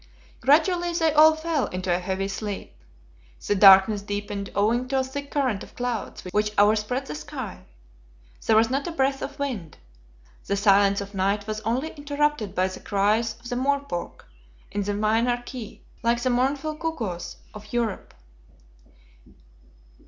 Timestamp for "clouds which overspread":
5.75-7.05